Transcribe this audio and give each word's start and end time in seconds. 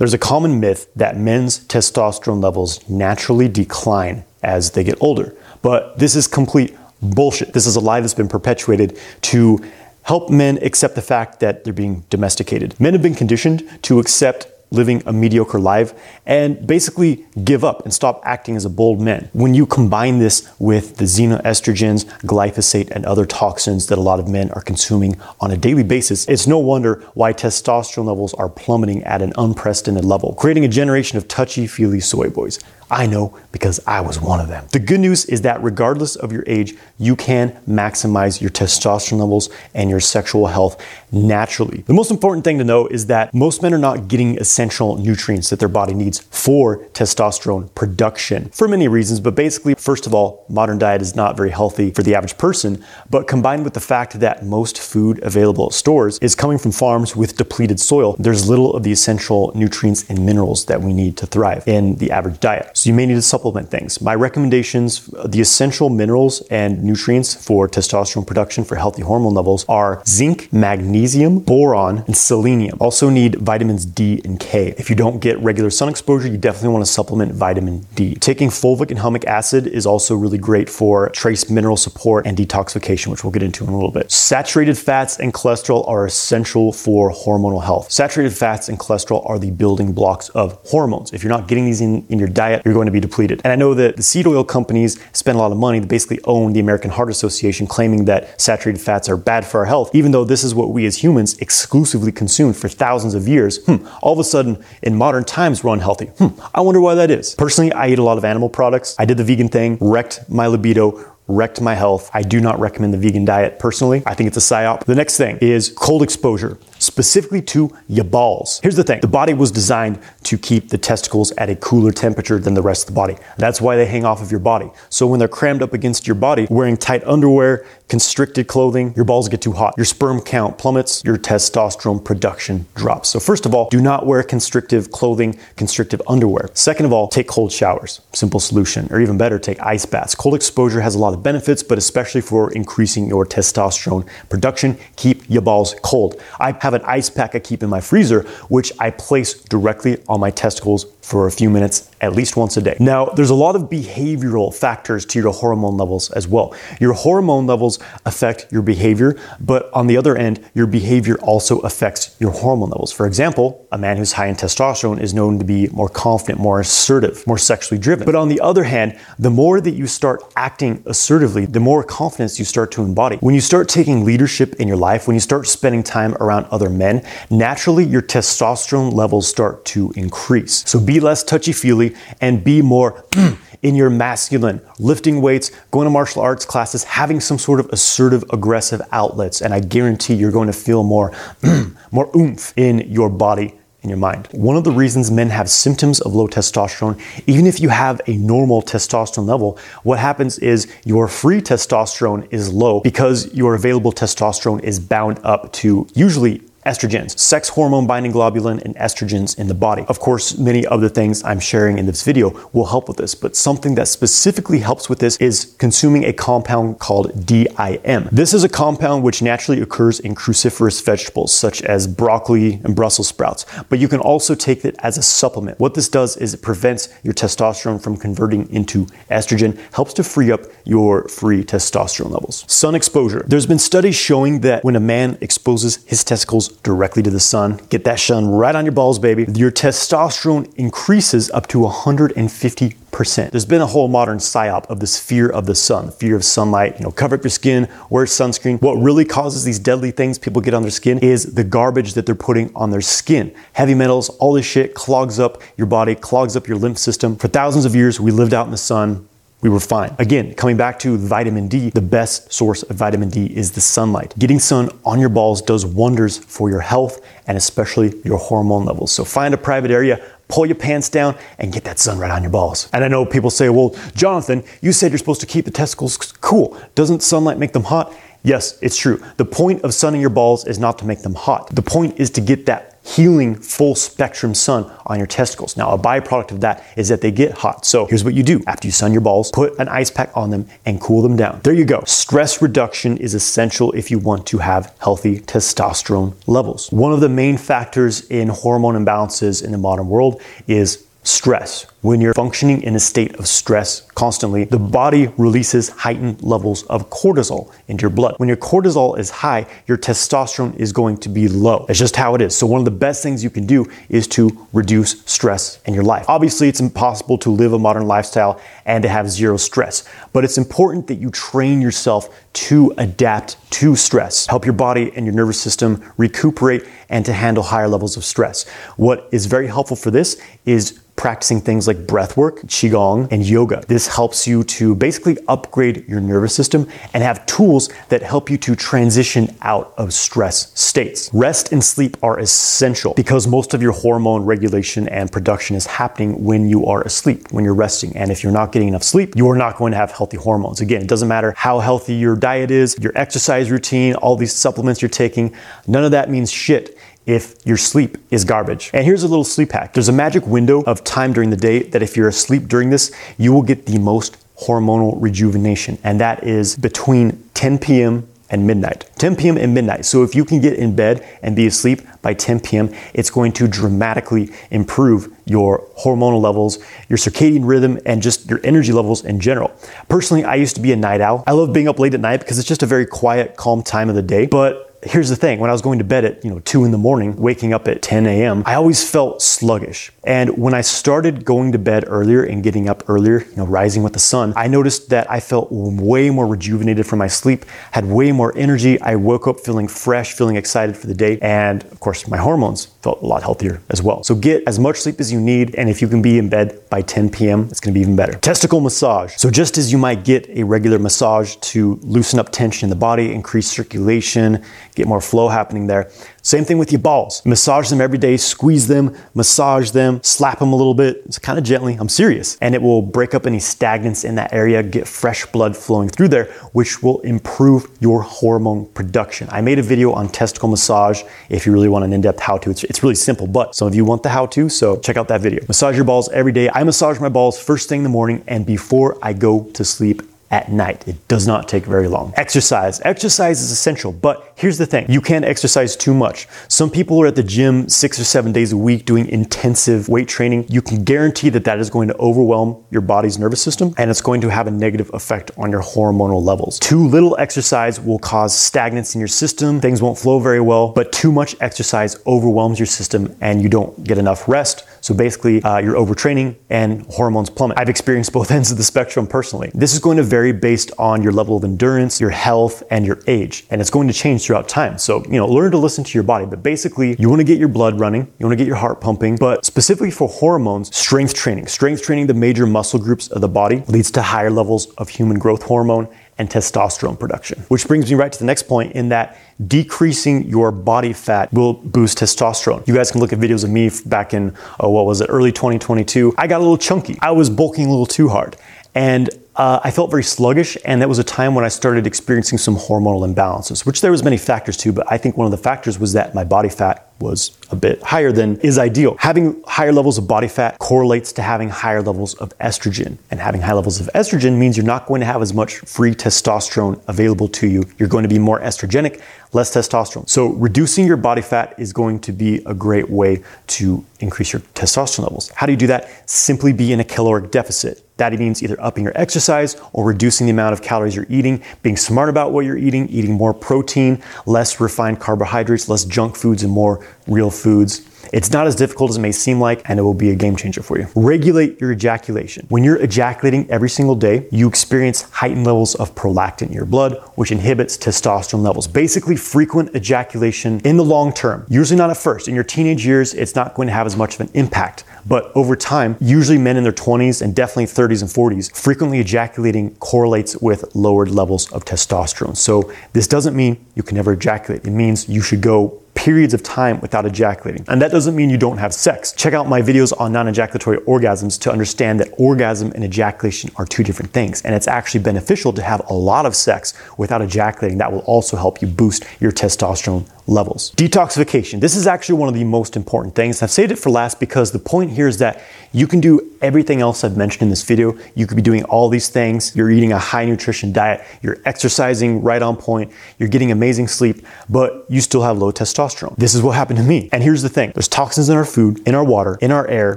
There's 0.00 0.14
a 0.14 0.18
common 0.18 0.60
myth 0.60 0.90
that 0.96 1.18
men's 1.18 1.60
testosterone 1.66 2.42
levels 2.42 2.88
naturally 2.88 3.48
decline 3.48 4.24
as 4.42 4.70
they 4.70 4.82
get 4.82 4.96
older, 5.02 5.36
but 5.60 5.98
this 5.98 6.16
is 6.16 6.26
complete 6.26 6.74
bullshit. 7.02 7.52
This 7.52 7.66
is 7.66 7.76
a 7.76 7.80
lie 7.80 8.00
that's 8.00 8.14
been 8.14 8.26
perpetuated 8.26 8.98
to 9.20 9.62
help 10.04 10.30
men 10.30 10.58
accept 10.62 10.94
the 10.94 11.02
fact 11.02 11.40
that 11.40 11.64
they're 11.64 11.74
being 11.74 12.04
domesticated. 12.08 12.80
Men 12.80 12.94
have 12.94 13.02
been 13.02 13.14
conditioned 13.14 13.68
to 13.82 13.98
accept 13.98 14.46
living 14.70 15.02
a 15.06 15.12
mediocre 15.12 15.58
life 15.58 15.92
and 16.26 16.66
basically 16.66 17.26
give 17.44 17.64
up 17.64 17.82
and 17.84 17.92
stop 17.92 18.20
acting 18.24 18.56
as 18.56 18.64
a 18.64 18.70
bold 18.70 19.00
man. 19.00 19.28
When 19.32 19.54
you 19.54 19.66
combine 19.66 20.18
this 20.18 20.48
with 20.58 20.96
the 20.96 21.04
xenoestrogens, 21.04 22.04
glyphosate, 22.20 22.90
and 22.90 23.04
other 23.04 23.26
toxins 23.26 23.86
that 23.86 23.98
a 23.98 24.02
lot 24.02 24.20
of 24.20 24.28
men 24.28 24.50
are 24.52 24.62
consuming 24.62 25.20
on 25.40 25.50
a 25.50 25.56
daily 25.56 25.82
basis, 25.82 26.26
it's 26.28 26.46
no 26.46 26.58
wonder 26.58 27.04
why 27.14 27.32
testosterone 27.32 28.06
levels 28.06 28.34
are 28.34 28.48
plummeting 28.48 29.02
at 29.04 29.22
an 29.22 29.32
unprecedented 29.36 30.04
level, 30.04 30.34
creating 30.34 30.64
a 30.64 30.68
generation 30.68 31.18
of 31.18 31.26
touchy 31.28 31.66
feely 31.66 32.00
soy 32.00 32.28
boys. 32.28 32.58
I 32.90 33.06
know 33.06 33.38
because 33.52 33.80
I 33.86 34.00
was 34.00 34.20
one 34.20 34.40
of 34.40 34.48
them. 34.48 34.66
The 34.72 34.78
good 34.80 35.00
news 35.00 35.24
is 35.26 35.42
that 35.42 35.62
regardless 35.62 36.16
of 36.16 36.32
your 36.32 36.44
age, 36.46 36.74
you 36.98 37.14
can 37.14 37.52
maximize 37.68 38.40
your 38.40 38.50
testosterone 38.50 39.18
levels 39.18 39.48
and 39.74 39.88
your 39.88 40.00
sexual 40.00 40.48
health 40.48 40.82
naturally. 41.12 41.82
The 41.82 41.92
most 41.92 42.10
important 42.10 42.44
thing 42.44 42.58
to 42.58 42.64
know 42.64 42.86
is 42.86 43.06
that 43.06 43.32
most 43.34 43.62
men 43.62 43.72
are 43.74 43.78
not 43.78 44.08
getting 44.08 44.38
essential 44.38 44.96
nutrients 44.96 45.50
that 45.50 45.58
their 45.58 45.68
body 45.68 45.94
needs 45.94 46.20
for 46.30 46.78
testosterone 46.88 47.72
production 47.74 48.48
for 48.50 48.68
many 48.68 48.88
reasons, 48.88 49.20
but 49.20 49.34
basically, 49.34 49.74
first 49.74 50.06
of 50.06 50.14
all, 50.14 50.44
modern 50.48 50.78
diet 50.78 51.02
is 51.02 51.14
not 51.14 51.36
very 51.36 51.50
healthy 51.50 51.90
for 51.90 52.02
the 52.02 52.14
average 52.14 52.38
person, 52.38 52.84
but 53.08 53.26
combined 53.26 53.64
with 53.64 53.74
the 53.74 53.80
fact 53.80 54.20
that 54.20 54.44
most 54.44 54.78
food 54.78 55.20
available 55.22 55.66
at 55.66 55.72
stores 55.72 56.18
is 56.18 56.34
coming 56.34 56.58
from 56.58 56.72
farms 56.72 57.14
with 57.14 57.36
depleted 57.36 57.78
soil, 57.78 58.16
there's 58.18 58.48
little 58.48 58.74
of 58.74 58.82
the 58.82 58.92
essential 58.92 59.52
nutrients 59.54 60.08
and 60.08 60.24
minerals 60.24 60.64
that 60.66 60.80
we 60.80 60.92
need 60.92 61.16
to 61.16 61.26
thrive 61.26 61.66
in 61.66 61.96
the 61.96 62.10
average 62.10 62.40
diet. 62.40 62.76
So 62.80 62.88
you 62.88 62.94
may 62.94 63.04
need 63.04 63.16
to 63.16 63.20
supplement 63.20 63.70
things. 63.70 64.00
My 64.00 64.14
recommendations, 64.14 65.06
the 65.26 65.42
essential 65.42 65.90
minerals 65.90 66.40
and 66.50 66.82
nutrients 66.82 67.34
for 67.34 67.68
testosterone 67.68 68.26
production 68.26 68.64
for 68.64 68.76
healthy 68.76 69.02
hormone 69.02 69.34
levels 69.34 69.66
are 69.68 70.02
zinc, 70.06 70.50
magnesium, 70.50 71.40
boron, 71.40 72.04
and 72.06 72.16
selenium. 72.16 72.78
Also 72.80 73.10
need 73.10 73.34
vitamins 73.34 73.84
D 73.84 74.22
and 74.24 74.40
K. 74.40 74.74
If 74.78 74.88
you 74.88 74.96
don't 74.96 75.20
get 75.20 75.38
regular 75.40 75.68
sun 75.68 75.90
exposure, 75.90 76.28
you 76.28 76.38
definitely 76.38 76.70
want 76.70 76.86
to 76.86 76.90
supplement 76.90 77.34
vitamin 77.34 77.86
D. 77.96 78.14
Taking 78.14 78.48
fulvic 78.48 78.90
and 78.90 79.00
humic 79.00 79.26
acid 79.26 79.66
is 79.66 79.84
also 79.84 80.16
really 80.16 80.38
great 80.38 80.70
for 80.70 81.10
trace 81.10 81.50
mineral 81.50 81.76
support 81.76 82.26
and 82.26 82.34
detoxification, 82.34 83.08
which 83.08 83.24
we'll 83.24 83.30
get 83.30 83.42
into 83.42 83.62
in 83.62 83.68
a 83.68 83.74
little 83.74 83.92
bit. 83.92 84.10
Saturated 84.10 84.78
fats 84.78 85.20
and 85.20 85.34
cholesterol 85.34 85.86
are 85.86 86.06
essential 86.06 86.72
for 86.72 87.12
hormonal 87.12 87.62
health. 87.62 87.92
Saturated 87.92 88.34
fats 88.34 88.70
and 88.70 88.78
cholesterol 88.78 89.28
are 89.28 89.38
the 89.38 89.50
building 89.50 89.92
blocks 89.92 90.30
of 90.30 90.58
hormones. 90.64 91.12
If 91.12 91.22
you're 91.22 91.28
not 91.28 91.46
getting 91.46 91.66
these 91.66 91.82
in, 91.82 92.06
in 92.08 92.18
your 92.18 92.28
diet, 92.28 92.62
you're 92.70 92.74
going 92.76 92.86
to 92.86 92.92
be 92.92 93.00
depleted. 93.00 93.40
And 93.42 93.52
I 93.52 93.56
know 93.56 93.74
that 93.74 93.96
the 93.96 94.02
seed 94.02 94.28
oil 94.28 94.44
companies 94.44 94.98
spend 95.12 95.36
a 95.36 95.40
lot 95.40 95.50
of 95.50 95.58
money 95.58 95.80
to 95.80 95.86
basically 95.86 96.20
own 96.24 96.52
the 96.52 96.60
American 96.60 96.90
Heart 96.90 97.10
Association, 97.10 97.66
claiming 97.66 98.04
that 98.04 98.40
saturated 98.40 98.80
fats 98.80 99.08
are 99.08 99.16
bad 99.16 99.44
for 99.44 99.58
our 99.58 99.66
health, 99.66 99.92
even 99.92 100.12
though 100.12 100.24
this 100.24 100.44
is 100.44 100.54
what 100.54 100.70
we 100.70 100.86
as 100.86 101.02
humans 101.02 101.36
exclusively 101.38 102.12
consumed 102.12 102.56
for 102.56 102.68
thousands 102.68 103.14
of 103.14 103.26
years. 103.26 103.64
Hmm, 103.64 103.86
all 104.02 104.12
of 104.12 104.20
a 104.20 104.24
sudden, 104.24 104.62
in 104.82 104.94
modern 104.94 105.24
times, 105.24 105.64
we're 105.64 105.72
unhealthy. 105.72 106.06
Hmm, 106.06 106.40
I 106.54 106.60
wonder 106.60 106.80
why 106.80 106.94
that 106.94 107.10
is. 107.10 107.34
Personally, 107.34 107.72
I 107.72 107.88
eat 107.88 107.98
a 107.98 108.04
lot 108.04 108.18
of 108.18 108.24
animal 108.24 108.48
products. 108.48 108.94
I 108.98 109.04
did 109.04 109.16
the 109.16 109.24
vegan 109.24 109.48
thing, 109.48 109.76
wrecked 109.80 110.28
my 110.28 110.46
libido, 110.46 111.16
wrecked 111.26 111.60
my 111.60 111.74
health. 111.74 112.10
I 112.12 112.22
do 112.22 112.40
not 112.40 112.58
recommend 112.60 112.94
the 112.94 112.98
vegan 112.98 113.24
diet 113.24 113.58
personally. 113.58 114.02
I 114.06 114.14
think 114.14 114.28
it's 114.28 114.36
a 114.36 114.40
psyop. 114.40 114.84
The 114.84 114.94
next 114.94 115.16
thing 115.16 115.38
is 115.40 115.70
cold 115.70 116.02
exposure 116.02 116.58
specifically 116.90 117.40
to 117.40 117.70
your 117.88 118.04
balls. 118.04 118.58
Here's 118.62 118.74
the 118.74 118.82
thing 118.82 119.00
the 119.00 119.06
body 119.06 119.32
was 119.32 119.52
designed 119.52 120.00
to 120.24 120.36
keep 120.36 120.70
the 120.70 120.78
testicles 120.78 121.30
at 121.38 121.48
a 121.48 121.54
cooler 121.54 121.92
temperature 121.92 122.38
than 122.40 122.54
the 122.54 122.62
rest 122.62 122.82
of 122.82 122.94
the 122.94 122.98
body. 122.98 123.16
That's 123.38 123.60
why 123.60 123.76
they 123.76 123.86
hang 123.86 124.04
off 124.04 124.20
of 124.20 124.30
your 124.32 124.40
body. 124.40 124.70
So 124.88 125.06
when 125.06 125.20
they're 125.20 125.28
crammed 125.28 125.62
up 125.62 125.72
against 125.72 126.08
your 126.08 126.16
body, 126.16 126.48
wearing 126.50 126.76
tight 126.76 127.04
underwear, 127.04 127.64
constricted 127.90 128.46
clothing, 128.46 128.92
your 128.96 129.04
balls 129.04 129.28
get 129.28 129.42
too 129.42 129.52
hot. 129.52 129.74
Your 129.76 129.84
sperm 129.84 130.20
count 130.20 130.58
plummets, 130.58 131.02
your 131.04 131.18
testosterone 131.18 132.02
production 132.02 132.66
drops. 132.74 133.10
So, 133.10 133.18
first 133.18 133.46
of 133.46 133.54
all, 133.54 133.68
do 133.68 133.80
not 133.80 134.06
wear 134.06 134.22
constrictive 134.22 134.90
clothing, 134.92 135.38
constrictive 135.56 136.00
underwear. 136.08 136.50
Second 136.54 136.86
of 136.86 136.92
all, 136.92 137.08
take 137.08 137.26
cold 137.26 137.50
showers. 137.52 138.00
Simple 138.12 138.40
solution. 138.40 138.88
Or 138.90 139.00
even 139.00 139.18
better, 139.18 139.38
take 139.38 139.60
ice 139.60 139.84
baths. 139.86 140.14
Cold 140.14 140.34
exposure 140.34 140.80
has 140.80 140.94
a 140.94 140.98
lot 140.98 141.14
of 141.14 141.22
benefits, 141.22 141.62
but 141.62 141.78
especially 141.78 142.20
for 142.20 142.52
increasing 142.52 143.08
your 143.08 143.26
testosterone 143.26 144.08
production, 144.28 144.78
keep 144.94 145.28
your 145.28 145.42
balls 145.42 145.74
cold. 145.82 146.20
I 146.38 146.56
have 146.60 146.74
an 146.74 146.79
ice 146.84 147.10
pack 147.10 147.34
I 147.34 147.38
keep 147.38 147.62
in 147.62 147.68
my 147.68 147.80
freezer, 147.80 148.22
which 148.48 148.72
I 148.78 148.90
place 148.90 149.34
directly 149.34 150.02
on 150.08 150.20
my 150.20 150.30
testicles 150.30 150.86
for 151.02 151.26
a 151.26 151.32
few 151.32 151.50
minutes 151.50 151.89
at 152.00 152.14
least 152.14 152.36
once 152.36 152.56
a 152.56 152.62
day. 152.62 152.76
Now, 152.80 153.06
there's 153.06 153.30
a 153.30 153.34
lot 153.34 153.56
of 153.56 153.62
behavioral 153.62 154.54
factors 154.54 155.04
to 155.06 155.20
your 155.20 155.32
hormone 155.32 155.76
levels 155.76 156.10
as 156.10 156.26
well. 156.26 156.54
Your 156.80 156.92
hormone 156.94 157.46
levels 157.46 157.78
affect 158.06 158.46
your 158.50 158.62
behavior, 158.62 159.18
but 159.40 159.70
on 159.72 159.86
the 159.86 159.96
other 159.96 160.16
end, 160.16 160.44
your 160.54 160.66
behavior 160.66 161.16
also 161.20 161.58
affects 161.60 162.16
your 162.18 162.30
hormone 162.30 162.70
levels. 162.70 162.92
For 162.92 163.06
example, 163.06 163.66
a 163.72 163.78
man 163.78 163.96
who's 163.96 164.12
high 164.12 164.26
in 164.26 164.36
testosterone 164.36 165.00
is 165.00 165.12
known 165.14 165.38
to 165.38 165.44
be 165.44 165.68
more 165.68 165.88
confident, 165.88 166.40
more 166.40 166.60
assertive, 166.60 167.26
more 167.26 167.38
sexually 167.38 167.78
driven. 167.78 168.06
But 168.06 168.14
on 168.14 168.28
the 168.28 168.40
other 168.40 168.64
hand, 168.64 168.98
the 169.18 169.30
more 169.30 169.60
that 169.60 169.72
you 169.72 169.86
start 169.86 170.22
acting 170.36 170.82
assertively, 170.86 171.46
the 171.46 171.60
more 171.60 171.84
confidence 171.84 172.38
you 172.38 172.44
start 172.44 172.72
to 172.72 172.82
embody. 172.82 173.16
When 173.16 173.34
you 173.34 173.40
start 173.40 173.68
taking 173.68 174.04
leadership 174.04 174.54
in 174.54 174.68
your 174.68 174.76
life, 174.76 175.06
when 175.06 175.14
you 175.14 175.20
start 175.20 175.46
spending 175.46 175.82
time 175.82 176.14
around 176.20 176.46
other 176.46 176.70
men, 176.70 177.06
naturally 177.30 177.84
your 177.84 178.02
testosterone 178.02 178.92
levels 178.92 179.28
start 179.28 179.64
to 179.66 179.92
increase. 179.96 180.68
So 180.68 180.80
be 180.80 181.00
less 181.00 181.22
touchy 181.22 181.52
feely 181.52 181.89
and 182.20 182.42
be 182.42 182.62
more 182.62 183.04
in 183.62 183.74
your 183.74 183.90
masculine, 183.90 184.60
lifting 184.78 185.20
weights, 185.20 185.50
going 185.70 185.86
to 185.86 185.90
martial 185.90 186.22
arts 186.22 186.44
classes, 186.44 186.84
having 186.84 187.20
some 187.20 187.38
sort 187.38 187.60
of 187.60 187.68
assertive, 187.70 188.24
aggressive 188.30 188.80
outlets. 188.92 189.42
And 189.42 189.52
I 189.52 189.60
guarantee 189.60 190.14
you're 190.14 190.32
going 190.32 190.46
to 190.46 190.52
feel 190.52 190.82
more, 190.82 191.14
more 191.90 192.10
oomph 192.16 192.52
in 192.56 192.90
your 192.90 193.10
body 193.10 193.56
in 193.82 193.88
your 193.88 193.98
mind. 193.98 194.28
One 194.32 194.56
of 194.56 194.64
the 194.64 194.72
reasons 194.72 195.10
men 195.10 195.30
have 195.30 195.48
symptoms 195.48 196.00
of 196.00 196.14
low 196.14 196.26
testosterone, 196.26 197.00
even 197.26 197.46
if 197.46 197.60
you 197.60 197.70
have 197.70 198.00
a 198.06 198.16
normal 198.16 198.62
testosterone 198.62 199.26
level, 199.26 199.58
what 199.84 199.98
happens 199.98 200.38
is 200.38 200.70
your 200.84 201.08
free 201.08 201.40
testosterone 201.40 202.30
is 202.30 202.52
low 202.52 202.80
because 202.80 203.32
your 203.34 203.54
available 203.54 203.92
testosterone 203.92 204.62
is 204.62 204.78
bound 204.78 205.18
up 205.22 205.52
to 205.54 205.86
usually 205.94 206.42
estrogens, 206.70 207.18
sex 207.18 207.48
hormone 207.48 207.86
binding 207.86 208.12
globulin, 208.12 208.62
and 208.62 208.76
estrogens 208.76 209.38
in 209.38 209.48
the 209.48 209.54
body. 209.54 209.84
Of 209.88 209.98
course, 209.98 210.38
many 210.38 210.64
other 210.66 210.88
things 210.88 211.24
I'm 211.24 211.40
sharing 211.40 211.78
in 211.78 211.86
this 211.86 212.02
video 212.04 212.26
will 212.52 212.66
help 212.66 212.86
with 212.86 212.96
this, 212.96 213.14
but 213.14 213.34
something 213.34 213.74
that 213.74 213.88
specifically 213.88 214.60
helps 214.60 214.88
with 214.88 215.00
this 215.00 215.16
is 215.16 215.56
consuming 215.58 216.04
a 216.04 216.12
compound 216.12 216.78
called 216.78 217.26
DIM. 217.26 218.08
This 218.12 218.32
is 218.32 218.44
a 218.44 218.48
compound 218.48 219.02
which 219.02 219.20
naturally 219.20 219.60
occurs 219.60 219.98
in 220.00 220.14
cruciferous 220.14 220.84
vegetables 220.84 221.32
such 221.32 221.62
as 221.62 221.86
broccoli 221.86 222.60
and 222.64 222.76
Brussels 222.76 223.08
sprouts, 223.08 223.44
but 223.68 223.78
you 223.78 223.88
can 223.88 224.00
also 224.00 224.34
take 224.34 224.64
it 224.64 224.76
as 224.78 224.96
a 224.96 225.02
supplement. 225.02 225.58
What 225.58 225.74
this 225.74 225.88
does 225.88 226.16
is 226.16 226.34
it 226.34 226.42
prevents 226.42 226.88
your 227.02 227.14
testosterone 227.14 227.82
from 227.82 227.96
converting 227.96 228.48
into 228.50 228.86
estrogen, 229.10 229.58
helps 229.74 229.92
to 229.94 230.04
free 230.04 230.30
up 230.30 230.42
your 230.64 231.08
free 231.08 231.42
testosterone 231.42 232.10
levels. 232.10 232.44
Sun 232.46 232.74
exposure. 232.74 233.24
There's 233.26 233.46
been 233.46 233.58
studies 233.58 233.96
showing 233.96 234.40
that 234.40 234.62
when 234.62 234.76
a 234.76 234.80
man 234.80 235.18
exposes 235.20 235.84
his 235.86 236.04
testicles 236.04 236.48
directly 236.62 237.02
to 237.02 237.10
the 237.10 237.20
sun. 237.20 237.60
Get 237.68 237.84
that 237.84 237.98
sun 237.98 238.28
right 238.28 238.54
on 238.54 238.64
your 238.64 238.72
balls, 238.72 238.98
baby. 238.98 239.26
Your 239.34 239.50
testosterone 239.50 240.52
increases 240.56 241.30
up 241.30 241.46
to 241.48 241.58
150%. 241.58 243.30
There's 243.30 243.44
been 243.44 243.60
a 243.60 243.66
whole 243.66 243.88
modern 243.88 244.18
psyop 244.18 244.66
of 244.66 244.80
this 244.80 244.98
fear 244.98 245.28
of 245.28 245.46
the 245.46 245.54
sun, 245.54 245.90
fear 245.90 246.16
of 246.16 246.24
sunlight, 246.24 246.78
you 246.78 246.84
know, 246.84 246.90
cover 246.90 247.16
up 247.16 247.24
your 247.24 247.30
skin, 247.30 247.68
wear 247.88 248.04
sunscreen. 248.04 248.60
What 248.60 248.74
really 248.74 249.04
causes 249.04 249.44
these 249.44 249.58
deadly 249.58 249.90
things 249.90 250.18
people 250.18 250.42
get 250.42 250.54
on 250.54 250.62
their 250.62 250.70
skin 250.70 250.98
is 250.98 251.34
the 251.34 251.44
garbage 251.44 251.94
that 251.94 252.04
they're 252.04 252.14
putting 252.14 252.54
on 252.54 252.70
their 252.70 252.80
skin. 252.80 253.34
Heavy 253.54 253.74
metals, 253.74 254.10
all 254.18 254.32
this 254.32 254.46
shit 254.46 254.74
clogs 254.74 255.18
up 255.18 255.42
your 255.56 255.66
body, 255.66 255.94
clogs 255.94 256.36
up 256.36 256.46
your 256.46 256.58
lymph 256.58 256.78
system. 256.78 257.16
For 257.16 257.28
thousands 257.28 257.64
of 257.64 257.74
years, 257.74 258.00
we 258.00 258.10
lived 258.10 258.34
out 258.34 258.46
in 258.46 258.50
the 258.50 258.58
sun 258.58 259.08
we 259.42 259.48
were 259.48 259.60
fine. 259.60 259.94
Again, 259.98 260.34
coming 260.34 260.56
back 260.56 260.78
to 260.80 260.96
vitamin 260.98 261.48
D, 261.48 261.70
the 261.70 261.80
best 261.80 262.32
source 262.32 262.62
of 262.62 262.76
vitamin 262.76 263.08
D 263.08 263.26
is 263.26 263.52
the 263.52 263.60
sunlight. 263.60 264.14
Getting 264.18 264.38
sun 264.38 264.70
on 264.84 265.00
your 265.00 265.08
balls 265.08 265.40
does 265.40 265.64
wonders 265.64 266.18
for 266.18 266.50
your 266.50 266.60
health 266.60 267.00
and 267.26 267.38
especially 267.38 267.94
your 268.04 268.18
hormone 268.18 268.64
levels. 268.64 268.92
So 268.92 269.04
find 269.04 269.32
a 269.32 269.38
private 269.38 269.70
area, 269.70 270.04
pull 270.28 270.46
your 270.46 270.56
pants 270.56 270.88
down, 270.88 271.16
and 271.38 271.52
get 271.52 271.64
that 271.64 271.78
sun 271.78 271.98
right 271.98 272.10
on 272.10 272.22
your 272.22 272.32
balls. 272.32 272.68
And 272.72 272.84
I 272.84 272.88
know 272.88 273.06
people 273.06 273.30
say, 273.30 273.48
well, 273.48 273.70
Johnathan, 273.70 274.46
you 274.60 274.72
said 274.72 274.90
you're 274.90 274.98
supposed 274.98 275.22
to 275.22 275.26
keep 275.26 275.46
the 275.46 275.50
testicles 275.50 275.96
cool. 276.20 276.60
Doesn't 276.74 277.02
sunlight 277.02 277.38
make 277.38 277.52
them 277.52 277.64
hot? 277.64 277.94
Yes, 278.22 278.58
it's 278.60 278.76
true. 278.76 279.02
The 279.16 279.24
point 279.24 279.62
of 279.62 279.72
sunning 279.72 280.02
your 280.02 280.10
balls 280.10 280.46
is 280.46 280.58
not 280.58 280.78
to 280.80 280.84
make 280.84 281.00
them 281.00 281.14
hot. 281.14 281.54
The 281.54 281.62
point 281.62 281.98
is 281.98 282.10
to 282.10 282.20
get 282.20 282.44
that 282.46 282.69
healing 282.82 283.34
full 283.34 283.74
spectrum 283.74 284.34
sun 284.34 284.70
on 284.86 284.98
your 284.98 285.06
testicles. 285.06 285.56
Now, 285.56 285.70
a 285.70 285.78
byproduct 285.78 286.32
of 286.32 286.40
that 286.40 286.64
is 286.76 286.88
that 286.88 287.00
they 287.00 287.10
get 287.10 287.32
hot. 287.32 287.64
So 287.64 287.86
here's 287.86 288.04
what 288.04 288.14
you 288.14 288.22
do. 288.22 288.42
After 288.46 288.66
you 288.66 288.72
sun 288.72 288.92
your 288.92 289.02
balls, 289.02 289.30
put 289.30 289.58
an 289.58 289.68
ice 289.68 289.90
pack 289.90 290.10
on 290.16 290.30
them 290.30 290.46
and 290.64 290.80
cool 290.80 291.02
them 291.02 291.16
down. 291.16 291.40
There 291.44 291.52
you 291.52 291.64
go. 291.64 291.82
Stress 291.86 292.42
reduction 292.42 292.96
is 292.96 293.14
essential 293.14 293.72
if 293.72 293.90
you 293.90 293.98
want 293.98 294.26
to 294.28 294.38
have 294.38 294.74
healthy 294.80 295.20
testosterone 295.20 296.14
levels. 296.26 296.70
One 296.70 296.92
of 296.92 297.00
the 297.00 297.08
main 297.08 297.36
factors 297.36 298.06
in 298.08 298.28
hormone 298.28 298.74
imbalances 298.74 299.44
in 299.44 299.52
the 299.52 299.58
modern 299.58 299.88
world 299.88 300.20
is 300.46 300.86
stress. 301.02 301.66
When 301.82 302.02
you're 302.02 302.12
functioning 302.12 302.60
in 302.60 302.76
a 302.76 302.78
state 302.78 303.18
of 303.18 303.26
stress 303.26 303.80
constantly, 303.94 304.44
the 304.44 304.58
body 304.58 305.06
releases 305.16 305.70
heightened 305.70 306.22
levels 306.22 306.62
of 306.64 306.90
cortisol 306.90 307.50
into 307.68 307.84
your 307.84 307.90
blood. 307.90 308.16
When 308.18 308.28
your 308.28 308.36
cortisol 308.36 308.98
is 308.98 309.08
high, 309.08 309.46
your 309.66 309.78
testosterone 309.78 310.54
is 310.56 310.72
going 310.72 310.98
to 310.98 311.08
be 311.08 311.26
low. 311.26 311.64
That's 311.66 311.78
just 311.78 311.96
how 311.96 312.14
it 312.14 312.20
is. 312.20 312.36
So, 312.36 312.46
one 312.46 312.60
of 312.60 312.66
the 312.66 312.70
best 312.70 313.02
things 313.02 313.24
you 313.24 313.30
can 313.30 313.46
do 313.46 313.64
is 313.88 314.06
to 314.08 314.46
reduce 314.52 315.00
stress 315.06 315.58
in 315.64 315.72
your 315.72 315.82
life. 315.82 316.04
Obviously, 316.06 316.50
it's 316.50 316.60
impossible 316.60 317.16
to 317.16 317.30
live 317.30 317.54
a 317.54 317.58
modern 317.58 317.86
lifestyle 317.86 318.38
and 318.66 318.82
to 318.82 318.88
have 318.90 319.08
zero 319.08 319.38
stress, 319.38 319.88
but 320.12 320.22
it's 320.22 320.36
important 320.36 320.86
that 320.88 320.96
you 320.96 321.10
train 321.10 321.62
yourself 321.62 322.14
to 322.32 322.74
adapt 322.76 323.38
to 323.52 323.74
stress, 323.74 324.26
help 324.26 324.44
your 324.44 324.52
body 324.52 324.92
and 324.94 325.06
your 325.06 325.14
nervous 325.14 325.40
system 325.40 325.82
recuperate 325.96 326.68
and 326.90 327.06
to 327.06 327.14
handle 327.14 327.42
higher 327.42 327.68
levels 327.68 327.96
of 327.96 328.04
stress. 328.04 328.46
What 328.76 329.08
is 329.12 329.24
very 329.24 329.46
helpful 329.46 329.76
for 329.76 329.90
this 329.90 330.20
is 330.44 330.78
practicing 331.00 331.40
things 331.40 331.66
like 331.66 331.69
breath 331.74 332.16
work, 332.16 332.40
qigong, 332.42 333.10
and 333.10 333.26
yoga. 333.26 333.62
This 333.68 333.88
helps 333.88 334.26
you 334.26 334.44
to 334.44 334.74
basically 334.74 335.18
upgrade 335.28 335.88
your 335.88 336.00
nervous 336.00 336.34
system 336.34 336.68
and 336.94 337.02
have 337.02 337.24
tools 337.26 337.68
that 337.88 338.02
help 338.02 338.30
you 338.30 338.36
to 338.38 338.54
transition 338.54 339.36
out 339.42 339.72
of 339.76 339.92
stress 339.92 340.52
states. 340.58 341.10
Rest 341.12 341.52
and 341.52 341.62
sleep 341.62 341.96
are 342.02 342.18
essential 342.18 342.94
because 342.94 343.26
most 343.26 343.54
of 343.54 343.62
your 343.62 343.72
hormone 343.72 344.24
regulation 344.24 344.88
and 344.88 345.10
production 345.10 345.56
is 345.56 345.66
happening 345.66 346.24
when 346.24 346.48
you 346.48 346.66
are 346.66 346.82
asleep, 346.82 347.30
when 347.32 347.44
you're 347.44 347.54
resting. 347.54 347.96
And 347.96 348.10
if 348.10 348.22
you're 348.22 348.32
not 348.32 348.52
getting 348.52 348.68
enough 348.68 348.82
sleep, 348.82 349.16
you 349.16 349.28
are 349.28 349.36
not 349.36 349.56
going 349.56 349.72
to 349.72 349.78
have 349.78 349.92
healthy 349.92 350.16
hormones. 350.16 350.60
Again, 350.60 350.82
it 350.82 350.88
doesn't 350.88 351.08
matter 351.08 351.34
how 351.36 351.60
healthy 351.60 351.94
your 351.94 352.16
diet 352.16 352.50
is, 352.50 352.78
your 352.80 352.92
exercise 352.96 353.50
routine, 353.50 353.94
all 353.94 354.16
these 354.16 354.34
supplements 354.34 354.82
you're 354.82 354.88
taking, 354.88 355.34
none 355.66 355.84
of 355.84 355.90
that 355.90 356.10
means 356.10 356.30
shit 356.30 356.76
if 357.10 357.34
your 357.44 357.56
sleep 357.56 357.98
is 358.12 358.24
garbage. 358.24 358.70
And 358.72 358.84
here's 358.84 359.02
a 359.02 359.08
little 359.08 359.24
sleep 359.24 359.50
hack. 359.50 359.74
There's 359.74 359.88
a 359.88 359.92
magic 359.92 360.24
window 360.26 360.62
of 360.62 360.84
time 360.84 361.12
during 361.12 361.30
the 361.30 361.36
day 361.36 361.64
that 361.64 361.82
if 361.82 361.96
you're 361.96 362.06
asleep 362.06 362.46
during 362.46 362.70
this, 362.70 362.92
you 363.18 363.32
will 363.32 363.42
get 363.42 363.66
the 363.66 363.78
most 363.78 364.16
hormonal 364.38 364.94
rejuvenation. 364.96 365.76
And 365.82 366.00
that 366.00 366.22
is 366.22 366.54
between 366.54 367.28
10 367.34 367.58
p.m. 367.58 368.08
and 368.30 368.46
midnight. 368.46 368.88
10 368.98 369.16
p.m. 369.16 369.36
and 369.36 369.52
midnight. 369.52 369.86
So 369.86 370.04
if 370.04 370.14
you 370.14 370.24
can 370.24 370.40
get 370.40 370.54
in 370.54 370.76
bed 370.76 371.04
and 371.20 371.34
be 371.34 371.48
asleep 371.48 371.80
by 372.00 372.14
10 372.14 372.38
p.m., 372.38 372.72
it's 372.94 373.10
going 373.10 373.32
to 373.32 373.48
dramatically 373.48 374.30
improve 374.52 375.12
your 375.24 375.66
hormonal 375.80 376.22
levels, 376.22 376.60
your 376.88 376.96
circadian 376.96 377.44
rhythm, 377.44 377.80
and 377.86 378.00
just 378.00 378.30
your 378.30 378.40
energy 378.44 378.70
levels 378.70 379.04
in 379.04 379.18
general. 379.18 379.50
Personally, 379.88 380.22
I 380.22 380.36
used 380.36 380.54
to 380.54 380.62
be 380.62 380.70
a 380.70 380.76
night 380.76 381.00
owl. 381.00 381.24
I 381.26 381.32
love 381.32 381.52
being 381.52 381.66
up 381.66 381.80
late 381.80 381.92
at 381.92 382.00
night 382.00 382.20
because 382.20 382.38
it's 382.38 382.48
just 382.48 382.62
a 382.62 382.66
very 382.66 382.86
quiet, 382.86 383.36
calm 383.36 383.64
time 383.64 383.88
of 383.88 383.96
the 383.96 384.02
day. 384.02 384.26
But 384.26 384.69
here's 384.82 385.08
the 385.08 385.16
thing 385.16 385.40
when 385.40 385.50
I 385.50 385.52
was 385.52 385.62
going 385.62 385.78
to 385.78 385.84
bed 385.84 386.04
at 386.04 386.24
you 386.24 386.30
know 386.30 386.40
2 386.40 386.64
in 386.64 386.70
the 386.70 386.78
morning, 386.78 387.16
waking 387.16 387.52
up 387.52 387.68
at 387.68 387.82
10 387.82 388.06
a.m., 388.06 388.42
I 388.46 388.54
always 388.54 388.88
felt 388.88 389.22
sluggish. 389.22 389.92
And 390.04 390.38
when 390.38 390.54
I 390.54 390.62
started 390.62 391.24
going 391.24 391.52
to 391.52 391.58
bed 391.58 391.84
earlier 391.86 392.22
and 392.22 392.42
getting 392.42 392.68
up 392.68 392.88
earlier, 392.88 393.20
you 393.20 393.36
know, 393.36 393.46
rising 393.46 393.82
with 393.82 393.92
the 393.92 393.98
sun, 393.98 394.32
I 394.36 394.48
noticed 394.48 394.88
that 394.90 395.10
I 395.10 395.20
felt 395.20 395.48
way 395.50 396.10
more 396.10 396.26
rejuvenated 396.26 396.86
from 396.86 396.98
my 396.98 397.08
sleep, 397.08 397.44
had 397.72 397.84
way 397.84 398.12
more 398.12 398.36
energy. 398.36 398.80
I 398.80 398.96
woke 398.96 399.26
up 399.26 399.40
feeling 399.40 399.68
fresh, 399.68 400.14
feeling 400.14 400.36
excited 400.36 400.76
for 400.76 400.86
the 400.86 400.94
day, 400.94 401.18
and 401.20 401.62
of 401.64 401.80
course, 401.80 402.08
my 402.08 402.16
hormones 402.16 402.66
felt 402.82 403.02
a 403.02 403.06
lot 403.06 403.22
healthier 403.22 403.60
as 403.68 403.82
well. 403.82 404.02
So 404.02 404.14
get 404.14 404.42
as 404.46 404.58
much 404.58 404.78
sleep 404.78 405.00
as 405.00 405.12
you 405.12 405.20
need, 405.20 405.54
and 405.56 405.68
if 405.68 405.82
you 405.82 405.88
can 405.88 406.00
be 406.00 406.18
in 406.18 406.28
bed 406.28 406.62
by 406.70 406.82
10 406.82 407.10
p.m., 407.10 407.48
it's 407.50 407.60
going 407.60 407.74
to 407.74 407.78
be 407.78 407.82
even 407.82 407.96
better. 407.96 408.14
Testicle 408.14 408.60
massage. 408.60 409.14
So 409.16 409.30
just 409.30 409.58
as 409.58 409.70
you 409.70 409.78
might 409.78 410.04
get 410.04 410.28
a 410.30 410.42
regular 410.44 410.78
massage 410.78 411.36
to 411.36 411.78
loosen 411.82 412.18
up 412.18 412.30
tension 412.30 412.66
in 412.66 412.70
the 412.70 412.76
body, 412.76 413.12
increase 413.12 413.48
circulation, 413.48 414.42
get 414.80 414.88
more 414.88 415.00
flow 415.00 415.28
happening 415.28 415.66
there. 415.66 415.90
Same 416.22 416.44
thing 416.44 416.58
with 416.58 416.72
your 416.72 416.80
balls. 416.80 417.24
Massage 417.24 417.68
them 417.68 417.80
every 417.80 417.98
day, 417.98 418.16
squeeze 418.16 418.66
them, 418.66 418.96
massage 419.14 419.70
them, 419.70 420.00
slap 420.02 420.38
them 420.38 420.52
a 420.52 420.56
little 420.56 420.74
bit. 420.74 421.02
It's 421.04 421.18
kind 421.18 421.38
of 421.38 421.44
gently. 421.44 421.74
I'm 421.74 421.88
serious. 421.88 422.38
And 422.40 422.54
it 422.54 422.62
will 422.62 422.82
break 422.82 423.14
up 423.14 423.26
any 423.26 423.38
stagnance 423.38 424.04
in 424.04 424.14
that 424.14 424.32
area, 424.32 424.62
get 424.62 424.88
fresh 424.88 425.26
blood 425.26 425.56
flowing 425.56 425.88
through 425.88 426.08
there, 426.08 426.26
which 426.52 426.82
will 426.82 427.00
improve 427.00 427.68
your 427.80 428.02
hormone 428.02 428.66
production. 428.66 429.28
I 429.30 429.40
made 429.42 429.58
a 429.58 429.62
video 429.62 429.92
on 429.92 430.08
testicle 430.08 430.48
massage 430.48 431.02
if 431.28 431.46
you 431.46 431.52
really 431.52 431.68
want 431.68 431.84
an 431.84 431.92
in-depth 431.92 432.20
how-to. 432.20 432.50
It's, 432.50 432.64
it's 432.64 432.82
really 432.82 432.94
simple, 432.94 433.26
but 433.26 433.54
some 433.54 433.68
of 433.68 433.74
you 433.74 433.84
want 433.84 434.02
the 434.02 434.08
how-to, 434.08 434.48
so 434.48 434.78
check 434.78 434.96
out 434.96 435.08
that 435.08 435.20
video. 435.20 435.44
Massage 435.46 435.76
your 435.76 435.84
balls 435.84 436.08
every 436.10 436.32
day. 436.32 436.48
I 436.52 436.64
massage 436.64 436.98
my 437.00 437.08
balls 437.08 437.38
first 437.38 437.68
thing 437.68 437.80
in 437.80 437.84
the 437.84 437.90
morning 437.90 438.24
and 438.26 438.46
before 438.46 438.98
I 439.02 439.12
go 439.12 439.44
to 439.54 439.64
sleep 439.64 440.02
at 440.30 440.50
night. 440.50 440.86
It 440.86 441.08
does 441.08 441.26
not 441.26 441.48
take 441.48 441.64
very 441.64 441.88
long. 441.88 442.12
Exercise. 442.16 442.80
Exercise 442.82 443.40
is 443.40 443.50
essential, 443.50 443.92
but 443.92 444.32
here's 444.36 444.58
the 444.58 444.66
thing. 444.66 444.86
You 444.88 445.00
can't 445.00 445.24
exercise 445.24 445.74
too 445.74 445.92
much. 445.92 446.28
Some 446.48 446.70
people 446.70 447.00
are 447.02 447.06
at 447.06 447.16
the 447.16 447.22
gym 447.22 447.68
six 447.68 447.98
or 447.98 448.04
seven 448.04 448.32
days 448.32 448.52
a 448.52 448.56
week 448.56 448.84
doing 448.84 449.08
intensive 449.08 449.88
weight 449.88 450.08
training. 450.08 450.46
You 450.48 450.62
can 450.62 450.84
guarantee 450.84 451.30
that 451.30 451.44
that 451.44 451.58
is 451.58 451.68
going 451.68 451.88
to 451.88 451.96
overwhelm 451.98 452.64
your 452.70 452.82
body's 452.82 453.18
nervous 453.18 453.42
system 453.42 453.74
and 453.76 453.90
it's 453.90 454.00
going 454.00 454.20
to 454.20 454.28
have 454.28 454.46
a 454.46 454.50
negative 454.50 454.90
effect 454.94 455.32
on 455.36 455.50
your 455.50 455.62
hormonal 455.62 456.22
levels. 456.22 456.58
Too 456.60 456.86
little 456.86 457.16
exercise 457.18 457.80
will 457.80 457.98
cause 457.98 458.32
stagnance 458.32 458.94
in 458.94 459.00
your 459.00 459.08
system. 459.08 459.60
Things 459.60 459.82
won't 459.82 459.98
flow 459.98 460.20
very 460.20 460.40
well, 460.40 460.68
but 460.68 460.92
too 460.92 461.10
much 461.10 461.34
exercise 461.40 461.96
overwhelms 462.06 462.58
your 462.58 462.66
system 462.66 463.16
and 463.20 463.42
you 463.42 463.48
don't 463.48 463.82
get 463.82 463.98
enough 463.98 464.28
rest. 464.28 464.64
So 464.90 464.96
basically, 464.96 465.42
uh, 465.42 465.58
you're 465.58 465.76
overtraining 465.76 466.36
and 466.50 466.84
hormones 466.86 467.30
plummet. 467.30 467.58
I've 467.58 467.68
experienced 467.68 468.12
both 468.12 468.30
ends 468.38 468.50
of 468.50 468.56
the 468.56 468.64
spectrum 468.64 469.06
personally. 469.06 469.52
This 469.54 469.72
is 469.72 469.78
going 469.78 469.96
to 469.98 470.02
vary 470.02 470.20
vary 470.20 470.32
based 470.32 470.70
on 470.78 471.02
your 471.02 471.12
level 471.12 471.36
of 471.36 471.44
endurance, 471.44 472.00
your 472.00 472.10
health, 472.10 472.62
and 472.70 472.84
your 472.84 472.98
age. 473.06 473.46
And 473.50 473.60
it's 473.60 473.70
going 473.70 473.88
to 473.88 473.94
change 473.94 474.24
throughout 474.24 474.48
time. 474.48 474.78
So, 474.78 475.04
you 475.04 475.12
know, 475.12 475.26
learn 475.26 475.50
to 475.52 475.58
listen 475.58 475.84
to 475.84 475.94
your 475.94 476.02
body. 476.02 476.26
But 476.26 476.42
basically, 476.42 476.96
you 476.98 477.08
want 477.08 477.20
to 477.20 477.24
get 477.24 477.38
your 477.38 477.48
blood 477.48 477.80
running, 477.80 478.12
you 478.18 478.26
want 478.26 478.32
to 478.32 478.36
get 478.36 478.46
your 478.46 478.56
heart 478.56 478.80
pumping. 478.80 479.16
But 479.16 479.44
specifically 479.44 479.90
for 479.90 480.08
hormones, 480.08 480.74
strength 480.76 481.14
training. 481.14 481.46
Strength 481.46 481.82
training 481.82 482.06
the 482.06 482.14
major 482.14 482.46
muscle 482.46 482.78
groups 482.78 483.08
of 483.08 483.20
the 483.20 483.28
body 483.28 483.62
leads 483.68 483.90
to 483.92 484.02
higher 484.02 484.30
levels 484.30 484.66
of 484.74 484.88
human 484.88 485.18
growth 485.18 485.42
hormone 485.44 485.88
and 486.20 486.28
testosterone 486.28 486.98
production. 486.98 487.42
Which 487.48 487.66
brings 487.66 487.90
me 487.90 487.96
right 487.96 488.12
to 488.12 488.18
the 488.18 488.26
next 488.26 488.42
point 488.42 488.72
in 488.72 488.90
that 488.90 489.16
decreasing 489.48 490.28
your 490.28 490.52
body 490.52 490.92
fat 490.92 491.32
will 491.32 491.54
boost 491.54 491.96
testosterone. 491.98 492.66
You 492.68 492.74
guys 492.74 492.90
can 492.92 493.00
look 493.00 493.14
at 493.14 493.18
videos 493.18 493.42
of 493.42 493.48
me 493.48 493.70
back 493.86 494.12
in, 494.12 494.36
oh, 494.60 494.68
what 494.68 494.84
was 494.84 495.00
it, 495.00 495.06
early 495.08 495.32
2022. 495.32 496.14
I 496.18 496.26
got 496.26 496.36
a 496.36 496.44
little 496.44 496.58
chunky. 496.58 496.98
I 497.00 497.10
was 497.12 497.30
bulking 497.30 497.66
a 497.66 497.70
little 497.70 497.86
too 497.86 498.10
hard. 498.10 498.36
And 498.74 499.08
uh, 499.34 499.60
I 499.64 499.70
felt 499.70 499.90
very 499.90 500.02
sluggish, 500.02 500.58
and 500.66 500.82
that 500.82 500.88
was 500.88 500.98
a 500.98 501.04
time 501.04 501.34
when 501.34 501.44
I 501.44 501.48
started 501.48 501.86
experiencing 501.86 502.36
some 502.36 502.54
hormonal 502.54 503.10
imbalances, 503.10 503.64
which 503.64 503.80
there 503.80 503.90
was 503.90 504.04
many 504.04 504.18
factors 504.18 504.56
to, 504.58 504.72
but 504.72 504.86
I 504.92 504.98
think 504.98 505.16
one 505.16 505.24
of 505.24 505.30
the 505.30 505.38
factors 505.38 505.78
was 505.78 505.94
that 505.94 506.14
my 506.14 506.24
body 506.24 506.50
fat 506.50 506.89
was 507.00 507.36
a 507.50 507.56
bit 507.56 507.82
higher 507.82 508.12
than 508.12 508.36
is 508.40 508.58
ideal. 508.58 508.96
Having 508.98 509.42
higher 509.46 509.72
levels 509.72 509.98
of 509.98 510.06
body 510.06 510.28
fat 510.28 510.58
correlates 510.58 511.12
to 511.12 511.22
having 511.22 511.48
higher 511.48 511.82
levels 511.82 512.14
of 512.14 512.36
estrogen. 512.38 512.98
And 513.10 513.18
having 513.18 513.40
high 513.40 513.54
levels 513.54 513.80
of 513.80 513.88
estrogen 513.94 514.38
means 514.38 514.56
you're 514.56 514.66
not 514.66 514.86
going 514.86 515.00
to 515.00 515.06
have 515.06 515.22
as 515.22 515.34
much 515.34 515.58
free 515.60 515.94
testosterone 515.94 516.80
available 516.86 517.28
to 517.28 517.46
you. 517.46 517.64
You're 517.78 517.88
going 517.88 518.02
to 518.02 518.08
be 518.08 518.18
more 518.18 518.40
estrogenic, 518.40 519.02
less 519.32 519.54
testosterone. 519.54 520.08
So 520.08 520.28
reducing 520.28 520.86
your 520.86 520.96
body 520.96 521.22
fat 521.22 521.54
is 521.58 521.72
going 521.72 522.00
to 522.00 522.12
be 522.12 522.42
a 522.46 522.54
great 522.54 522.90
way 522.90 523.22
to 523.48 523.84
increase 524.00 524.32
your 524.32 524.40
testosterone 524.54 525.04
levels. 525.04 525.30
How 525.30 525.46
do 525.46 525.52
you 525.52 525.58
do 525.58 525.66
that? 525.68 526.08
Simply 526.08 526.52
be 526.52 526.72
in 526.72 526.80
a 526.80 526.84
caloric 526.84 527.30
deficit. 527.30 527.84
That 528.00 528.14
means 528.14 528.42
either 528.42 528.58
upping 528.62 528.84
your 528.84 528.94
exercise 528.96 529.60
or 529.74 529.84
reducing 529.84 530.26
the 530.26 530.30
amount 530.30 530.54
of 530.54 530.62
calories 530.62 530.96
you're 530.96 531.06
eating, 531.10 531.42
being 531.62 531.76
smart 531.76 532.08
about 532.08 532.32
what 532.32 532.46
you're 532.46 532.56
eating, 532.56 532.88
eating 532.88 533.12
more 533.12 533.34
protein, 533.34 534.02
less 534.24 534.58
refined 534.58 535.00
carbohydrates, 535.00 535.68
less 535.68 535.84
junk 535.84 536.16
foods, 536.16 536.42
and 536.42 536.50
more 536.50 536.82
real 537.06 537.30
foods. 537.30 537.86
It's 538.12 538.32
not 538.32 538.46
as 538.46 538.56
difficult 538.56 538.90
as 538.90 538.96
it 538.96 539.00
may 539.00 539.12
seem 539.12 539.40
like, 539.40 539.62
and 539.68 539.78
it 539.78 539.82
will 539.82 539.94
be 539.94 540.10
a 540.10 540.16
game 540.16 540.34
changer 540.34 540.62
for 540.62 540.78
you. 540.78 540.88
Regulate 540.96 541.60
your 541.60 541.70
ejaculation. 541.70 542.46
When 542.48 542.64
you're 542.64 542.78
ejaculating 542.78 543.48
every 543.50 543.68
single 543.68 543.94
day, 543.94 544.26
you 544.32 544.48
experience 544.48 545.02
heightened 545.02 545.46
levels 545.46 545.74
of 545.76 545.94
prolactin 545.94 546.48
in 546.48 546.52
your 546.52 546.64
blood, 546.64 547.00
which 547.14 547.30
inhibits 547.30 547.76
testosterone 547.76 548.42
levels. 548.42 548.66
Basically, 548.66 549.16
frequent 549.16 549.76
ejaculation 549.76 550.60
in 550.64 550.76
the 550.76 550.84
long 550.84 551.12
term, 551.12 551.46
usually 551.48 551.78
not 551.78 551.90
at 551.90 551.96
first. 551.96 552.26
In 552.26 552.34
your 552.34 552.44
teenage 552.44 552.84
years, 552.84 553.14
it's 553.14 553.34
not 553.34 553.54
going 553.54 553.68
to 553.68 553.74
have 553.74 553.86
as 553.86 553.96
much 553.96 554.16
of 554.16 554.22
an 554.22 554.30
impact. 554.34 554.84
But 555.06 555.30
over 555.34 555.56
time, 555.56 555.96
usually 556.00 556.38
men 556.38 556.56
in 556.56 556.64
their 556.64 556.72
20s 556.72 557.22
and 557.22 557.34
definitely 557.34 557.66
30s 557.66 558.02
and 558.02 558.10
40s, 558.10 558.54
frequently 558.54 558.98
ejaculating 558.98 559.74
correlates 559.76 560.36
with 560.36 560.74
lowered 560.74 561.10
levels 561.10 561.50
of 561.52 561.64
testosterone. 561.64 562.36
So 562.36 562.72
this 562.92 563.06
doesn't 563.06 563.34
mean 563.36 563.64
you 563.74 563.82
can 563.82 563.96
never 563.96 564.12
ejaculate. 564.12 564.66
It 564.66 564.70
means 564.70 565.08
you 565.08 565.22
should 565.22 565.40
go 565.40 565.80
periods 565.94 566.32
of 566.32 566.42
time 566.42 566.80
without 566.80 567.04
ejaculating. 567.04 567.64
And 567.68 567.80
that 567.82 567.90
doesn't 567.90 568.16
mean 568.16 568.30
you 568.30 568.38
don't 568.38 568.58
have 568.58 568.72
sex. 568.72 569.12
Check 569.12 569.34
out 569.34 569.48
my 569.48 569.60
videos 569.60 569.92
on 570.00 570.12
non 570.12 570.28
ejaculatory 570.28 570.78
orgasms 570.78 571.38
to 571.40 571.52
understand 571.52 572.00
that 572.00 572.08
orgasm 572.18 572.72
and 572.74 572.84
ejaculation 572.84 573.50
are 573.56 573.66
two 573.66 573.82
different 573.82 574.12
things. 574.12 574.42
And 574.42 574.54
it's 574.54 574.68
actually 574.68 575.00
beneficial 575.00 575.52
to 575.52 575.62
have 575.62 575.82
a 575.90 575.94
lot 575.94 576.26
of 576.26 576.34
sex 576.34 576.74
without 576.96 577.22
ejaculating. 577.22 577.78
That 577.78 577.92
will 577.92 578.00
also 578.00 578.36
help 578.36 578.62
you 578.62 578.68
boost 578.68 579.04
your 579.20 579.32
testosterone 579.32 580.08
levels. 580.30 580.70
Detoxification. 580.76 581.60
This 581.60 581.76
is 581.76 581.86
actually 581.86 582.18
one 582.18 582.28
of 582.28 582.34
the 582.34 582.44
most 582.44 582.76
important 582.76 583.14
things. 583.14 583.42
I've 583.42 583.50
saved 583.50 583.72
it 583.72 583.76
for 583.76 583.90
last 583.90 584.20
because 584.20 584.52
the 584.52 584.58
point 584.58 584.92
here 584.92 585.08
is 585.08 585.18
that 585.18 585.42
you 585.72 585.86
can 585.86 586.00
do 586.00 586.20
everything 586.40 586.80
else 586.80 587.04
I've 587.04 587.16
mentioned 587.16 587.42
in 587.42 587.50
this 587.50 587.62
video. 587.62 587.96
You 588.14 588.26
could 588.26 588.36
be 588.36 588.42
doing 588.42 588.64
all 588.64 588.88
these 588.88 589.08
things. 589.08 589.54
You're 589.54 589.70
eating 589.70 589.92
a 589.92 589.98
high 589.98 590.24
nutrition 590.24 590.72
diet. 590.72 591.04
You're 591.22 591.38
exercising 591.44 592.22
right 592.22 592.42
on 592.42 592.56
point. 592.56 592.92
You're 593.18 593.28
getting 593.28 593.50
amazing 593.50 593.88
sleep, 593.88 594.24
but 594.48 594.86
you 594.88 595.00
still 595.00 595.22
have 595.22 595.38
low 595.38 595.52
testosterone. 595.52 596.16
This 596.16 596.34
is 596.34 596.42
what 596.42 596.52
happened 596.52 596.78
to 596.78 596.84
me. 596.84 597.08
And 597.12 597.22
here's 597.22 597.42
the 597.42 597.48
thing. 597.48 597.72
There's 597.74 597.88
toxins 597.88 598.28
in 598.28 598.36
our 598.36 598.44
food, 598.44 598.86
in 598.86 598.94
our 598.94 599.04
water, 599.04 599.36
in 599.40 599.52
our 599.52 599.66
air, 599.68 599.96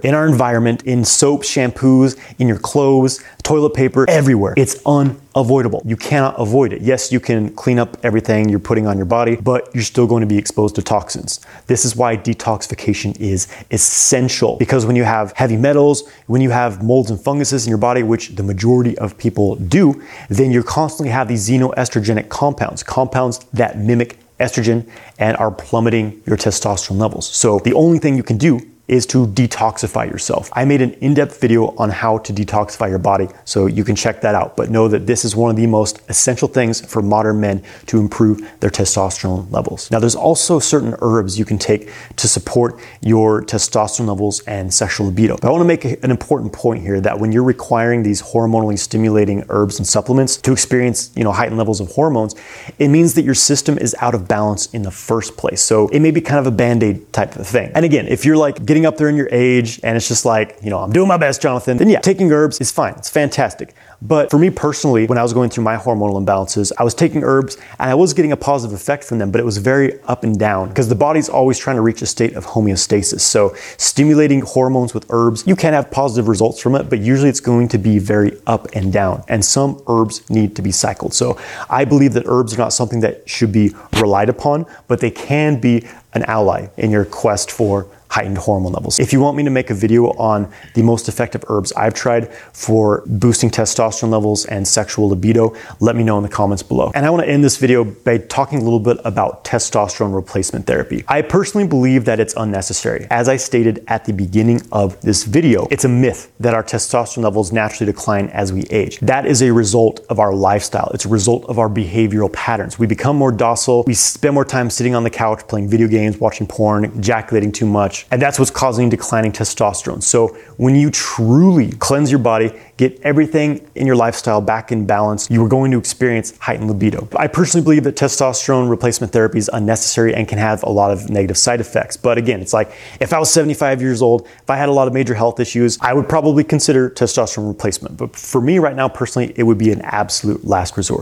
in 0.03 0.13
our 0.13 0.27
environment, 0.27 0.83
in 0.83 1.05
soap, 1.05 1.43
shampoos, 1.43 2.19
in 2.39 2.47
your 2.47 2.59
clothes, 2.59 3.23
toilet 3.43 3.73
paper, 3.73 4.09
everywhere. 4.09 4.53
It's 4.57 4.81
unavoidable. 4.85 5.81
You 5.85 5.97
cannot 5.97 6.39
avoid 6.39 6.73
it. 6.73 6.81
Yes, 6.81 7.11
you 7.11 7.19
can 7.19 7.53
clean 7.55 7.77
up 7.77 7.97
everything 8.03 8.49
you're 8.49 8.59
putting 8.59 8.87
on 8.87 8.97
your 8.97 9.05
body, 9.05 9.35
but 9.35 9.69
you're 9.73 9.83
still 9.83 10.07
going 10.07 10.21
to 10.21 10.27
be 10.27 10.37
exposed 10.37 10.75
to 10.75 10.81
toxins. 10.81 11.41
This 11.67 11.85
is 11.85 11.95
why 11.95 12.15
detoxification 12.17 13.19
is 13.19 13.47
essential 13.71 14.55
because 14.57 14.85
when 14.85 14.95
you 14.95 15.03
have 15.03 15.33
heavy 15.33 15.57
metals, 15.57 16.09
when 16.27 16.41
you 16.41 16.49
have 16.49 16.83
molds 16.83 17.11
and 17.11 17.19
funguses 17.19 17.65
in 17.65 17.69
your 17.69 17.77
body, 17.77 18.01
which 18.03 18.29
the 18.29 18.43
majority 18.43 18.97
of 18.97 19.17
people 19.17 19.55
do, 19.55 20.01
then 20.29 20.51
you 20.51 20.63
constantly 20.63 21.11
have 21.11 21.27
these 21.27 21.47
xenoestrogenic 21.49 22.29
compounds, 22.29 22.81
compounds 22.81 23.39
that 23.53 23.77
mimic 23.77 24.17
estrogen 24.39 24.87
and 25.19 25.37
are 25.37 25.51
plummeting 25.51 26.21
your 26.25 26.37
testosterone 26.37 26.99
levels. 26.99 27.27
So 27.27 27.59
the 27.59 27.73
only 27.73 27.99
thing 27.99 28.17
you 28.17 28.23
can 28.23 28.37
do 28.37 28.59
is 28.87 29.05
to 29.05 29.25
detoxify 29.25 30.09
yourself. 30.09 30.49
I 30.53 30.65
made 30.65 30.81
an 30.81 30.91
in-depth 30.95 31.39
video 31.39 31.73
on 31.77 31.89
how 31.89 32.17
to 32.17 32.33
detoxify 32.33 32.89
your 32.89 32.99
body, 32.99 33.29
so 33.45 33.65
you 33.65 33.83
can 33.83 33.95
check 33.95 34.19
that 34.21 34.35
out. 34.35 34.57
But 34.57 34.69
know 34.69 34.89
that 34.89 35.07
this 35.07 35.23
is 35.23 35.35
one 35.35 35.49
of 35.49 35.55
the 35.55 35.67
most 35.67 36.01
essential 36.09 36.49
things 36.49 36.81
for 36.85 37.01
modern 37.01 37.39
men 37.39 37.63
to 37.87 37.99
improve 37.99 38.41
their 38.59 38.69
testosterone 38.69 39.49
levels. 39.51 39.89
Now, 39.89 39.99
there's 39.99 40.15
also 40.15 40.59
certain 40.59 40.95
herbs 41.01 41.39
you 41.39 41.45
can 41.45 41.57
take 41.57 41.89
to 42.17 42.27
support 42.27 42.79
your 43.01 43.41
testosterone 43.43 44.07
levels 44.07 44.41
and 44.41 44.73
sexual 44.73 45.07
libido. 45.07 45.37
But 45.37 45.47
I 45.47 45.51
want 45.51 45.61
to 45.61 45.67
make 45.67 45.85
an 46.03 46.11
important 46.11 46.51
point 46.51 46.81
here 46.81 46.99
that 46.99 47.19
when 47.19 47.31
you're 47.31 47.43
requiring 47.43 48.03
these 48.03 48.21
hormonally 48.21 48.77
stimulating 48.77 49.45
herbs 49.47 49.77
and 49.79 49.87
supplements 49.87 50.35
to 50.37 50.51
experience, 50.51 51.11
you 51.15 51.23
know, 51.23 51.31
heightened 51.31 51.57
levels 51.57 51.79
of 51.79 51.89
hormones, 51.91 52.35
it 52.79 52.89
means 52.89 53.13
that 53.13 53.23
your 53.23 53.35
system 53.35 53.77
is 53.77 53.95
out 54.01 54.13
of 54.13 54.27
balance 54.27 54.65
in 54.73 54.81
the 54.81 54.91
first 54.91 55.37
place. 55.37 55.61
So 55.61 55.87
it 55.87 56.01
may 56.01 56.11
be 56.11 56.19
kind 56.19 56.39
of 56.39 56.47
a 56.47 56.55
band-aid 56.55 57.13
type 57.13 57.37
of 57.37 57.47
thing. 57.47 57.71
And 57.75 57.85
again, 57.85 58.07
if 58.07 58.25
you're 58.25 58.35
like 58.35 58.65
getting 58.73 58.87
up 58.87 58.97
there 58.97 59.07
in 59.07 59.15
your 59.15 59.29
age 59.31 59.79
and 59.83 59.95
it's 59.95 60.07
just 60.07 60.25
like, 60.25 60.57
you 60.63 60.71
know, 60.71 60.79
I'm 60.79 60.91
doing 60.91 61.07
my 61.07 61.17
best, 61.17 61.43
Johnathan, 61.43 61.77
then 61.77 61.89
yeah, 61.89 61.99
taking 61.99 62.31
herbs 62.31 62.59
is 62.59 62.71
fine. 62.71 62.95
It's 62.95 63.07
fantastic. 63.07 63.75
But 64.01 64.31
for 64.31 64.39
me 64.39 64.49
personally, 64.49 65.05
when 65.05 65.19
I 65.19 65.21
was 65.21 65.31
going 65.31 65.51
through 65.51 65.63
my 65.63 65.77
hormonal 65.77 66.19
imbalances, 66.19 66.71
I 66.79 66.83
was 66.83 66.95
taking 66.95 67.23
herbs 67.23 67.55
and 67.77 67.91
I 67.91 67.93
was 67.93 68.15
getting 68.15 68.31
a 68.31 68.35
positive 68.35 68.75
effect 68.75 69.03
from 69.03 69.19
them, 69.19 69.29
but 69.29 69.39
it 69.39 69.45
was 69.45 69.59
very 69.59 70.01
up 70.05 70.23
and 70.23 70.39
down 70.39 70.69
because 70.69 70.89
the 70.89 70.95
body's 70.95 71.29
always 71.29 71.59
trying 71.59 71.75
to 71.75 71.83
reach 71.83 72.01
a 72.01 72.07
state 72.07 72.33
of 72.33 72.47
homeostasis. 72.47 73.21
So 73.21 73.53
stimulating 73.77 74.41
hormones 74.41 74.95
with 74.95 75.05
herbs, 75.11 75.45
you 75.45 75.55
can 75.55 75.73
have 75.73 75.91
positive 75.91 76.27
results 76.27 76.59
from 76.59 76.73
it, 76.73 76.89
but 76.89 76.97
usually 76.97 77.29
it's 77.29 77.39
going 77.39 77.67
to 77.67 77.77
be 77.77 77.99
very 77.99 78.41
up 78.47 78.67
and 78.73 78.91
down. 78.91 79.23
And 79.27 79.45
some 79.45 79.83
herbs 79.87 80.27
need 80.31 80.55
to 80.55 80.63
be 80.63 80.71
cycled. 80.71 81.13
So 81.13 81.39
I 81.69 81.85
believe 81.85 82.13
that 82.13 82.23
herbs 82.25 82.55
are 82.55 82.57
not 82.57 82.73
something 82.73 83.01
that 83.01 83.29
should 83.29 83.51
be 83.51 83.75
relied 83.99 84.29
upon, 84.29 84.65
but 84.87 84.99
they 84.99 85.11
can 85.11 85.61
be 85.61 85.87
an 86.13 86.23
ally 86.23 86.67
in 86.77 86.91
your 86.91 87.05
quest 87.05 87.51
for 87.51 87.87
heightened 88.13 88.37
hormone 88.37 88.71
levels. 88.71 88.99
If 88.99 89.11
you 89.11 89.19
want 89.19 89.37
me 89.37 89.43
to 89.43 89.49
make 89.49 89.71
a 89.71 89.73
video 89.73 90.11
on 90.11 90.51
the 90.75 90.83
most 90.83 91.09
effective 91.09 91.43
herbs 91.47 91.73
I've 91.73 91.95
tried 91.95 92.31
for 92.53 93.01
boosting 93.07 93.49
testosterone 93.49 94.11
levels 94.11 94.45
and 94.45 94.67
sexual 94.67 95.09
libido, 95.09 95.55
let 95.79 95.95
me 95.95 96.03
know 96.03 96.17
in 96.17 96.23
the 96.23 96.29
comments 96.29 96.61
below. 96.61 96.91
And 96.93 97.07
I 97.07 97.09
want 97.09 97.23
to 97.23 97.29
end 97.29 97.43
this 97.43 97.57
video 97.57 97.83
by 97.83 98.19
talking 98.19 98.59
a 98.59 98.61
little 98.61 98.79
bit 98.79 98.97
about 99.03 99.43
testosterone 99.43 100.13
replacement 100.13 100.67
therapy. 100.67 101.03
I 101.07 101.23
personally 101.23 101.67
believe 101.67 102.05
that 102.05 102.19
it's 102.19 102.35
unnecessary. 102.35 103.07
As 103.09 103.27
I 103.27 103.35
stated 103.35 103.83
at 103.87 104.05
the 104.05 104.13
beginning 104.13 104.61
of 104.71 105.01
this 105.01 105.23
video, 105.23 105.67
it's 105.71 105.85
a 105.85 105.89
myth 105.89 106.31
that 106.39 106.53
our 106.53 106.63
testosterone 106.63 107.23
levels 107.23 107.51
naturally 107.51 107.91
decline 107.91 108.27
as 108.27 108.53
we 108.53 108.61
age. 108.69 108.99
That 108.99 109.25
is 109.25 109.41
a 109.41 109.51
result 109.51 110.01
of 110.09 110.19
our 110.19 110.35
lifestyle. 110.35 110.91
It's 110.93 111.05
a 111.05 111.09
result 111.09 111.45
of 111.45 111.57
our 111.57 111.69
behavioral 111.69 112.31
patterns. 112.31 112.77
We 112.77 112.85
become 112.85 113.17
more 113.17 113.31
docile. 113.31 113.83
We 113.87 113.95
spend 113.95 114.35
more 114.35 114.45
time 114.45 114.69
sitting 114.69 114.93
on 114.93 115.03
the 115.03 115.09
couch 115.09 115.47
playing 115.47 115.67
video 115.67 115.87
games, 115.87 116.19
watching 116.19 116.45
porn, 116.45 116.85
ejaculating 116.85 117.51
too 117.51 117.65
and 118.11 118.21
that's 118.21 118.39
what's 118.39 118.51
causing 118.51 118.89
declining 118.89 119.31
testosterone. 119.31 120.01
So 120.03 120.29
when 120.57 120.75
you 120.75 120.91
truly 120.91 121.71
cleanse 121.73 122.11
your 122.11 122.19
body, 122.19 122.51
get 122.77 122.99
everything 123.01 123.69
in 123.75 123.87
your 123.87 123.95
lifestyle 123.95 124.41
back 124.41 124.71
in 124.71 124.85
balance, 124.85 125.29
you 125.29 125.43
are 125.43 125.47
going 125.47 125.71
to 125.71 125.77
experience 125.77 126.37
heightened 126.37 126.69
libido. 126.69 127.07
I 127.15 127.27
personally 127.27 127.63
believe 127.63 127.83
that 127.83 127.95
testosterone 127.95 128.69
replacement 128.69 129.13
therapy 129.13 129.39
is 129.39 129.49
unnecessary 129.53 130.13
and 130.13 130.27
can 130.27 130.37
have 130.37 130.63
a 130.63 130.69
lot 130.69 130.91
of 130.91 131.09
negative 131.09 131.37
side 131.37 131.59
effects. 131.59 131.97
But 131.97 132.17
again, 132.17 132.41
it's 132.41 132.53
like 132.53 132.71
if 132.99 133.13
I 133.13 133.19
was 133.19 133.31
75 133.31 133.81
years 133.81 134.01
old, 134.01 134.27
if 134.41 134.49
I 134.49 134.57
had 134.57 134.69
a 134.69 134.73
lot 134.73 134.87
of 134.87 134.93
major 134.93 135.13
health 135.13 135.39
issues, 135.39 135.77
I 135.81 135.93
would 135.93 136.07
probably 136.07 136.43
consider 136.43 136.89
testosterone 136.89 137.47
replacement. 137.47 137.97
But 137.97 138.15
for 138.15 138.41
me 138.41 138.59
right 138.59 138.75
now, 138.75 138.89
personally, 138.89 139.33
it 139.35 139.43
would 139.43 139.57
be 139.57 139.71
an 139.71 139.81
absolute 139.81 140.45
last 140.45 140.77
resort. 140.77 141.01